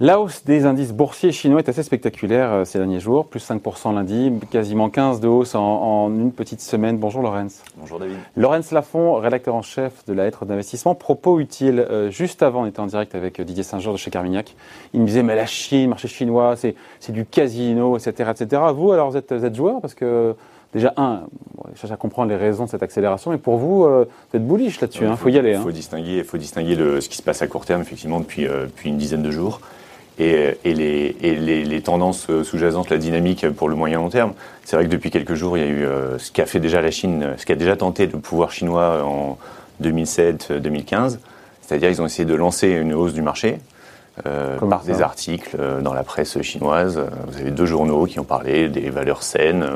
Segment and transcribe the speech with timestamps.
[0.00, 3.94] La hausse des indices boursiers chinois est assez spectaculaire euh, ces derniers jours, plus 5%
[3.94, 6.96] lundi, quasiment 15 de hausse en, une petite semaine.
[6.96, 7.62] Bonjour Lorenz.
[7.76, 8.16] Bonjour David.
[8.36, 10.94] Lorenz Lafont, rédacteur en chef de la lettre d'investissement.
[10.94, 14.10] Propos utile, euh, juste avant, on était en direct avec euh, Didier Saint-Jean de chez
[14.10, 14.56] Carmignac.
[14.94, 18.62] Il me disait, mais la Chine, marché chinois, c'est du casino, etc., etc.
[18.74, 19.80] Vous, alors, vous êtes, vous êtes joueur?
[19.82, 20.34] Parce que
[20.74, 21.22] déjà, un,
[21.74, 24.80] je cherche à comprendre les raisons de cette accélération, mais pour vous, vous êtes bullish
[24.80, 25.52] là-dessus, il hein, faut, y aller.
[25.52, 25.72] Il faut hein.
[25.72, 28.98] distinguer, faut distinguer le, ce qui se passe à court terme, effectivement, depuis, depuis une
[28.98, 29.60] dizaine de jours
[30.18, 34.32] et, et, les, et les, les, tendances sous-jacentes, la dynamique pour le moyen long terme.
[34.64, 36.80] C'est vrai que depuis quelques jours, il y a eu euh, ce qu'a fait déjà
[36.80, 39.38] la Chine, ce qu'a déjà tenté le pouvoir chinois en
[39.82, 41.18] 2007-2015,
[41.60, 43.58] c'est-à-dire ils ont essayé de lancer une hausse du marché
[44.26, 47.00] euh, par des articles euh, dans la presse chinoise.
[47.26, 49.66] Vous avez deux journaux qui ont parlé des valeurs saines,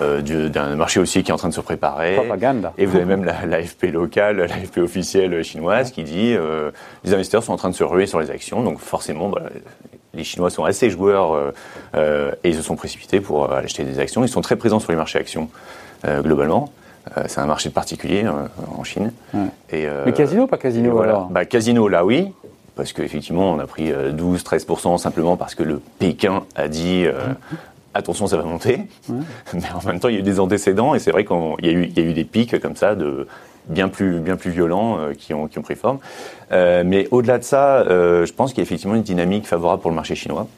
[0.00, 2.14] euh, d'un marché aussi qui est en train de se préparer.
[2.14, 2.70] Propagande.
[2.78, 6.70] Et vous avez même l'AFP locale, l'AFP officielle chinoise qui dit euh,
[7.04, 9.42] les investisseurs sont en train de se ruer sur les actions, donc forcément bah,
[10.14, 11.50] les Chinois sont assez joueurs euh,
[11.94, 14.24] euh, et ils se sont précipités pour acheter des actions.
[14.24, 15.48] Ils sont très présents sur les marchés actions
[16.04, 16.72] globalement.
[17.26, 18.26] c'est un marché particulier
[18.76, 19.12] en Chine.
[19.70, 22.32] Et, Mais casino, pas casino alors bah, Casino, là oui,
[22.74, 27.06] parce qu'effectivement, on a pris 12-13% simplement parce que le Pékin a dit
[27.94, 28.80] attention, ça va monter.
[29.54, 31.68] Mais en même temps, il y a eu des antécédents et c'est vrai qu'il y,
[31.68, 33.26] a eu, y a eu des pics comme ça de
[33.68, 35.98] bien plus, bien plus violents euh, qui, ont, qui ont pris forme.
[36.50, 39.82] Euh, mais au-delà de ça, euh, je pense qu'il y a effectivement une dynamique favorable
[39.82, 40.48] pour le marché chinois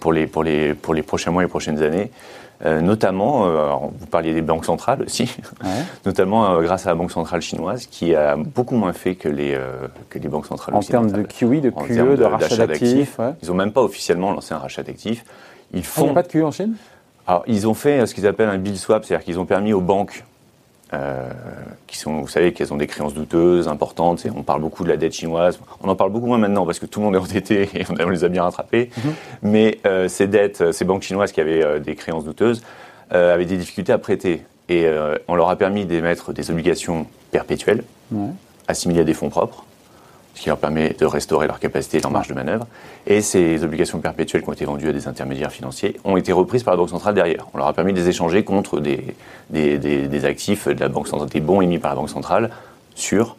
[0.00, 2.10] pour, les, pour, les, pour les prochains mois et les prochaines années.
[2.64, 3.48] notamment,
[3.98, 5.34] vous parliez des banques centrales aussi,
[6.06, 9.58] notamment grâce à la banque centrale chinoise qui a beaucoup moins fait que les,
[10.10, 13.18] que les banques centrales En termes de QE, de QE, de, rachat d'actifs.
[13.42, 15.24] Ils n'ont même pas officiellement lancé un rachat d'actifs.
[15.72, 16.02] Ils font.
[16.02, 16.74] il n'y a pas de QE en Chine?
[17.26, 19.72] Alors, ils ont fait euh, ce qu'ils appellent un bill swap, c'est-à-dire qu'ils ont permis
[19.72, 20.24] aux banques,
[20.94, 21.30] euh,
[21.86, 24.88] qui sont, vous savez, qu'elles ont des créances douteuses, importantes, et on parle beaucoup de
[24.88, 25.58] la dette chinoise.
[25.82, 28.08] On en parle beaucoup moins maintenant parce que tout le monde est endetté et on
[28.08, 28.90] les a bien rattrapés.
[28.96, 29.14] Mhm.
[29.42, 32.62] Mais euh, ces dettes, ces banques chinoises qui avaient des créances douteuses,
[33.10, 34.42] avaient des difficultés à prêter.
[34.68, 34.88] Et
[35.28, 37.84] on leur a permis d'émettre des obligations perpétuelles,
[38.66, 39.64] assimilées à des fonds propres
[40.36, 42.66] ce qui leur permet de restaurer leur capacité et leur marge de manœuvre.
[43.06, 46.62] Et ces obligations perpétuelles qui ont été vendues à des intermédiaires financiers ont été reprises
[46.62, 47.46] par la Banque centrale derrière.
[47.54, 49.16] On leur a permis de les échanger contre des,
[49.50, 52.50] des, actifs de la Banque centrale, des bons émis par la Banque centrale
[52.94, 53.36] sûrs.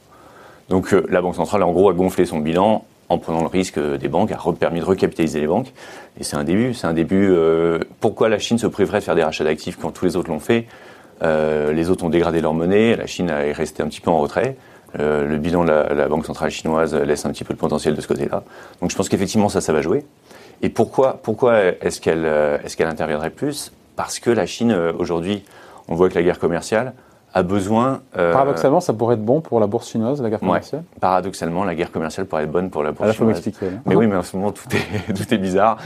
[0.70, 3.80] Donc euh, la Banque centrale, en gros, a gonflé son bilan en prenant le risque
[3.80, 5.72] des banques, a permis de recapitaliser les banques.
[6.20, 6.74] Et c'est un début.
[6.74, 7.30] C'est un début.
[7.30, 10.30] Euh, pourquoi la Chine se priverait de faire des rachats d'actifs quand tous les autres
[10.30, 10.66] l'ont fait?
[11.24, 12.96] Euh, Les autres ont dégradé leur monnaie.
[12.96, 14.58] La Chine est restée un petit peu en retrait.
[15.00, 18.02] Euh, le bilan de la, Banque centrale chinoise laisse un petit peu le potentiel de
[18.02, 18.44] ce côté-là.
[18.82, 20.06] Donc je pense qu'effectivement ça, ça va jouer.
[20.62, 23.72] Et pourquoi, pourquoi est-ce qu'elle euh, est qu'elle interviendrait plus?
[23.96, 25.44] Parce que la Chine, euh, aujourd'hui,
[25.88, 26.94] on voit que la guerre commerciale
[27.34, 28.02] a besoin...
[28.14, 30.84] paradoxalement, ça pourrait être bon pour la bourse chinoise, la guerre commerciale?
[31.00, 33.46] Paradoxalement, la guerre commerciale pourrait être bonne pour la bourse ah, chinoise.
[33.46, 33.76] m'expliquer.
[33.86, 35.78] Mais oui, mais en ce moment, tout est, tout est bizarre.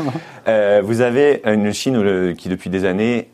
[0.83, 3.29] vous avez une Chine qui, depuis des années,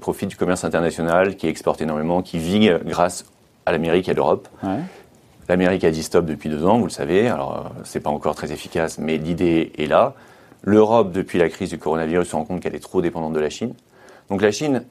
[0.00, 3.26] profite du commerce international, qui exporte énormément, qui vit grâce
[3.64, 4.48] à l'Amérique et à l'Europe.
[4.64, 4.78] Ouais.
[5.52, 7.28] L'Amérique a dit stop depuis deux ans, vous le savez.
[7.28, 10.14] Alors, euh, c'est pas encore très efficace, mais l'idée est là.
[10.62, 13.50] L'Europe, depuis la crise du coronavirus, se rend compte qu'elle est trop dépendante de la
[13.50, 13.74] Chine.
[14.30, 14.82] Donc, la Chine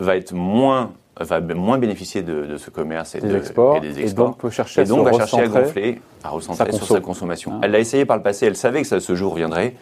[0.00, 4.26] va être moins, va moins bénéficier de, ce commerce et, des exports, et des exports.
[4.26, 7.54] Et donc, peut chercher, et donc va chercher à gonfler, à recentrer sur sa consommation.
[7.54, 7.60] Hein.
[7.62, 9.72] Elle l'a essayé par le passé, elle savait que ça, ce jour viendrait.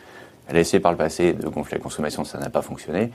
[0.46, 3.10] Elle a essayé par le passé de gonfler la consommation, ça n'a pas fonctionné.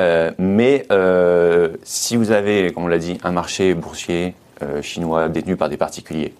[0.00, 5.28] Euh, mais euh, si vous avez, comme on l'a dit, un marché boursier euh, chinois
[5.28, 6.32] détenus par des particuliers.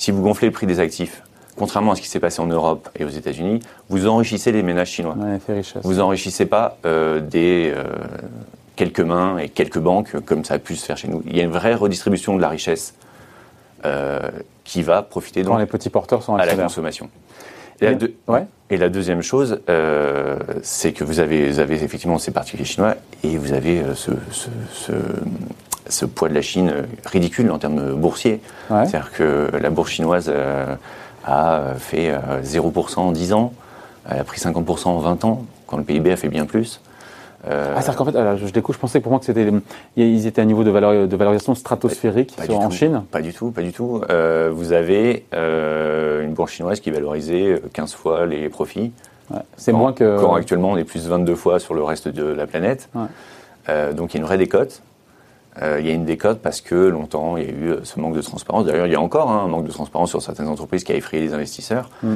[0.00, 1.22] Si vous gonflez le prix des actifs,
[1.58, 4.88] contrairement à ce qui s'est passé en Europe et aux États-Unis, vous enrichissez les ménages
[4.88, 5.14] chinois.
[5.82, 7.84] vous enrichissez pas euh, des euh,
[8.76, 11.22] quelques mains et quelques banques comme ça a pu se faire chez nous.
[11.26, 12.94] Il y a une vraie redistribution de la richesse
[14.64, 17.10] qui va profiter donc les petits porteurs sont à la consommation.
[17.82, 19.60] Et, la, deuxième chose,
[20.62, 24.12] c'est que vous avez, vous avez, effectivement ces particuliers chinois et vous avez ce,
[24.72, 24.92] ce
[26.06, 26.72] poids de la Chine
[27.04, 28.40] ridicule en termes boursiers.
[28.68, 30.76] C'est-à-dire que la bourse chinoise euh,
[31.24, 32.12] a fait
[32.42, 33.52] 0% euh, en 10 ans,
[34.10, 36.80] elle a pris 50% en 20 ans, quand le PIB a fait bien plus.
[37.48, 39.50] Euh, ah, c'est-à-dire qu'en fait, je découvre, je pensais pour moi que c'était,
[39.96, 43.04] ils étaient à un niveau de, de valorisation stratosphérique en Chine.
[43.10, 44.02] Pas du tout, pas du tout.
[44.52, 48.92] vous avez une bourse chinoise qui est valorisée 15 fois les profits.
[49.56, 50.18] C'est moins que.
[50.18, 52.88] Quand actuellement on est plus 22 fois sur le reste de la planète.
[53.68, 54.82] donc il y a une vraie décote.
[55.60, 57.98] Euh, il y a une décote parce que longtemps, il y a eu euh, ce
[57.98, 58.66] manque de transparence.
[58.66, 60.94] D'ailleurs, il y a encore hein, un manque de transparence sur certaines entreprises qui a
[60.94, 61.90] effrayé les investisseurs.
[62.02, 62.14] Mm.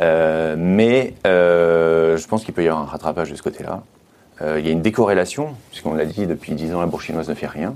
[0.00, 3.82] Euh, mais je pense qu'il peut y avoir un rattrapage de ce côté-là.
[4.58, 7.34] il y a une décorrélation, puisqu'on l'a dit, depuis 10 ans, la bourse chinoise ne
[7.34, 7.74] fait rien.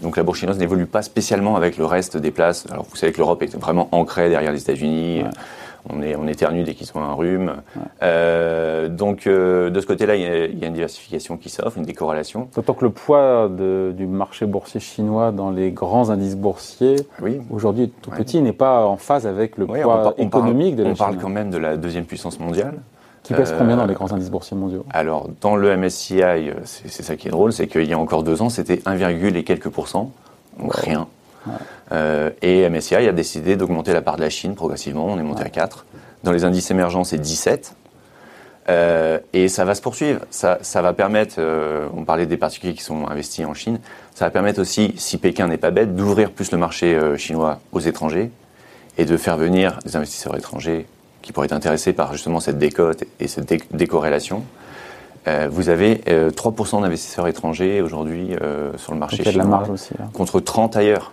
[0.00, 2.66] Donc la bourse chinoise n'évolue pas spécialement avec le reste des places.
[2.70, 5.24] Alors vous savez que l'Europe est vraiment ancrée derrière les États-Unis.
[5.88, 7.54] On, est, on éternue dès qu'ils ont un rhume.
[8.02, 11.48] Euh, donc euh, de ce côté-là, il y, a, il y, a une diversification qui
[11.48, 12.48] s'offre, une décorrélation.
[12.54, 17.40] D'autant que le poids de, du marché boursier chinois dans les grands indices boursiers, oui.
[17.50, 20.78] aujourd'hui tout petit, n'est pas en phase avec le oui, poids on, on économique parle,
[20.78, 22.74] de la On parle quand même de la deuxième puissance mondiale.
[23.22, 24.84] Qui pèse combien dans les grands indices boursiers mondiaux?
[24.90, 26.22] Alors, dans le MSCI,
[26.64, 29.44] c'est ça qui est drôle, c'est qu'il y a encore deux ans, c'était 1, et
[29.44, 30.10] quelques pourcents,
[30.58, 31.06] donc rien.
[31.92, 35.40] Euh, et MSCI a décidé d'augmenter la part de la Chine progressivement, on est monté
[35.40, 35.46] ouais.
[35.46, 35.86] à 4.
[36.22, 37.74] Dans les indices émergents, c'est 17.
[38.68, 40.20] Euh, et ça va se poursuivre.
[40.30, 43.80] Ça, ça va permettre, euh, on parlait des particuliers qui sont investis en Chine,
[44.14, 47.60] ça va permettre aussi, si Pékin n'est pas bête, d'ouvrir plus le marché euh, chinois
[47.72, 48.30] aux étrangers
[48.98, 50.86] et de faire venir des investisseurs étrangers
[51.22, 54.44] qui pourraient être intéressés par justement cette décote et cette dé décorrélation.
[55.28, 59.44] Euh, vous avez euh, 3% d'investisseurs étrangers aujourd'hui euh, sur le marché chinois, de la
[59.44, 61.12] marge aussi, contre 30 ailleurs.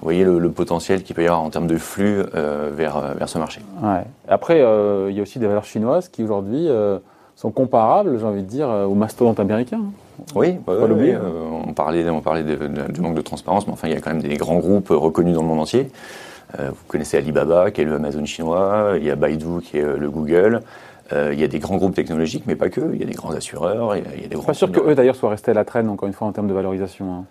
[0.00, 3.14] Vous voyez le, le potentiel qu'il peut y avoir en termes de flux euh, vers,
[3.16, 3.60] vers ce marché.
[3.82, 4.04] Ouais.
[4.28, 6.68] Après, il y a aussi des valeurs chinoises qui aujourd'hui
[7.36, 9.82] sont comparables, j'ai envie de dire, aux mastodontes américains.
[10.34, 11.14] Oui, bah, oui, oui
[11.66, 14.00] on parlait, on parlait de, de, du manque de transparence, mais enfin, il y a
[14.00, 15.90] quand même des grands groupes reconnus dans le monde entier.
[16.58, 19.84] Euh, vous connaissez Alibaba, qui est le Amazon chinois, il y a Baidu, qui est
[19.84, 20.62] le Google.
[21.12, 22.80] Euh, il y a des grands groupes technologiques, mais pas que.
[22.92, 23.96] Il y a des grands assureurs.
[23.96, 25.54] Il y a, il y a des grands pas sûr qu'eux, d'ailleurs, soient restés à
[25.54, 27.12] la traîne, encore une fois, en termes de valorisation.
[27.12, 27.24] Hein.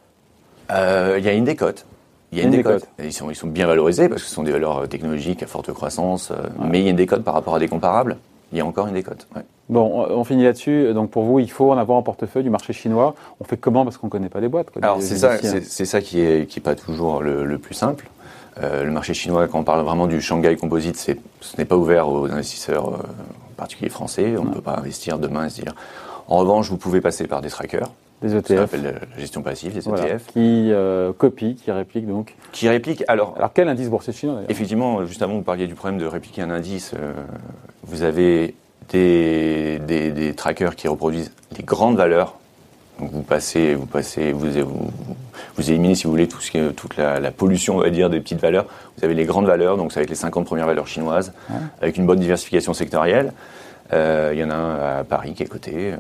[0.72, 1.86] Euh, il y a une décote.
[2.32, 2.82] Il y a une, une décote.
[2.82, 2.90] décote.
[3.04, 5.72] Ils, sont, ils sont bien valorisés parce que ce sont des valeurs technologiques à forte
[5.72, 6.30] croissance.
[6.32, 6.68] Ouais.
[6.70, 8.18] Mais il y a une décote par rapport à des comparables.
[8.52, 9.28] Il y a encore une décote.
[9.36, 9.44] Ouais.
[9.70, 10.94] Bon, on finit là-dessus.
[10.94, 13.16] Donc pour vous, il faut en avoir en portefeuille du marché chinois.
[13.42, 13.84] On fait comment?
[13.84, 16.48] Parce qu'on ne connaît pas les boîtes quoi, Alors c'est ça, c'est ça qui est
[16.48, 18.08] qui est pas toujours le, le plus simple.
[18.62, 22.10] Euh, le marché chinois, quand on parle vraiment du Shanghai Composite, ce n'est pas ouvert
[22.10, 22.98] aux investisseurs euh,
[23.56, 24.36] particuliers français.
[24.38, 25.76] On ne peut pas investir demain et se dire.
[26.28, 27.92] En revanche, vous pouvez passer par des trackers.
[28.22, 28.48] Des ETF.
[28.48, 28.84] Ce qu'on appelle
[29.16, 30.28] la gestion passive, les voilà, ETF.
[30.28, 32.36] Qui euh, copient, qui répliquent donc.
[32.52, 33.04] Qui répliquent.
[33.08, 36.42] Alors, alors quel indice boursier chinois Effectivement, juste avant, vous parliez du problème de répliquer
[36.42, 36.94] un indice.
[36.96, 37.14] Euh,
[37.84, 38.56] vous avez
[38.90, 42.40] des, des, des, trackers qui reproduisent les grandes valeurs.
[43.00, 44.92] Donc vous passez, vous passez, vous, vous,
[45.56, 47.92] vous éliminez, si vous voulez, tout ce qui est, toute la, la, pollution, on va
[47.92, 48.66] dire, des petites valeurs.
[48.98, 51.58] Vous avez les grandes valeurs, donc c'est avec les 50 premières valeurs chinoises, ouais.
[51.82, 53.34] avec une bonne diversification sectorielle.
[53.94, 55.94] Euh, il y en a un à Paris qui est coté.
[55.94, 55.98] Euh,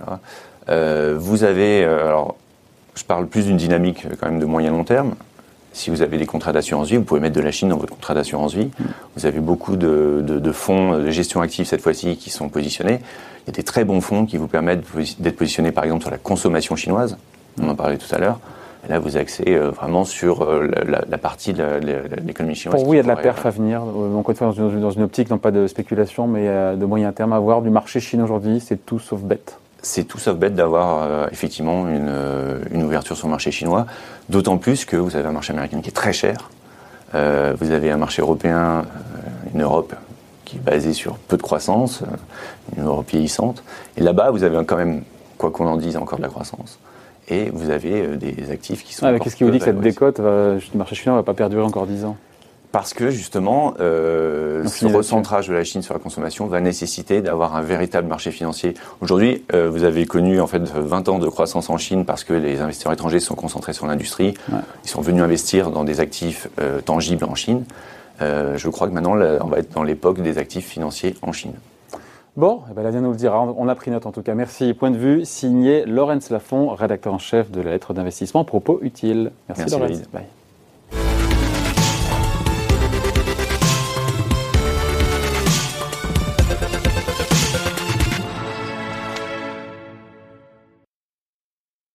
[0.00, 0.20] voilà.
[0.70, 2.36] Euh, vous avez, alors,
[2.94, 5.14] je parle plus d'une dynamique quand même de moyen long terme.
[5.72, 7.92] Si vous avez des contrats d'assurance vie, vous pouvez mettre de la Chine dans votre
[7.92, 8.66] contrat d'assurance vie.
[8.66, 8.84] Mmh.
[9.16, 13.00] Vous avez beaucoup de, de, de, fonds de gestion active cette fois-ci qui sont positionnés.
[13.46, 14.84] Il y a des très bons fonds qui vous permettent
[15.20, 17.16] d'être positionnés par exemple sur la consommation chinoise.
[17.60, 18.40] On en parlait tout à l'heure.
[18.88, 21.64] Là, vous axez euh, vraiment sur euh, la, la, partie de
[22.24, 22.80] l'économie chinoise.
[22.80, 23.82] Pour vous, il y a de la perf à venir.
[23.82, 27.38] Fois, dans une, dans une, optique, non pas de spéculation, mais de moyen terme à
[27.38, 28.60] voir du marché chinois aujourd'hui.
[28.60, 33.16] C'est tout sauf bête c'est tout sauf bête d'avoir euh, effectivement une, euh, une, ouverture
[33.16, 33.86] sur le marché chinois,
[34.28, 36.50] d'autant plus que vous avez un marché américain qui est très cher,
[37.14, 38.84] euh, vous avez un marché européen,
[39.54, 39.94] une Europe
[40.44, 42.02] qui est basée sur peu de croissance,
[42.76, 43.62] une Europe vieillissante,
[43.96, 45.02] et là-bas vous avez quand même,
[45.36, 46.78] quoi qu'on en dise, encore de la croissance.
[47.30, 49.06] Et vous avez des actifs qui sont.
[49.06, 51.34] Ah, Qu'est-ce qui vous dit que cette décote va, du marché chinois ne va pas
[51.34, 52.16] perdurer encore 10 ans?
[52.72, 57.56] Parce que justement, euh, ce recentrage de la Chine sur la consommation va nécessiter d'avoir
[57.56, 58.74] un véritable marché financier.
[59.00, 62.34] Aujourd'hui, euh, vous avez connu en fait 20 ans de croissance en Chine parce que
[62.34, 64.34] les investisseurs étrangers sont concentrés sur l'industrie.
[64.52, 64.58] Ouais.
[64.84, 67.64] Ils sont venus investir dans des actifs euh, tangibles en Chine.
[68.20, 71.32] Euh, je crois que maintenant, là, on va être dans l'époque des actifs financiers en
[71.32, 71.54] Chine.
[72.36, 73.42] Bon, eh ben, la nous le dira.
[73.42, 74.34] On a pris note en tout cas.
[74.34, 74.74] Merci.
[74.74, 78.44] Point de vue signé Laurence Lafont, rédacteur en chef de la lettre d'investissement.
[78.44, 79.32] Propos utiles.
[79.48, 80.08] Merci, Merci Laurence.
[80.12, 80.37] Bye.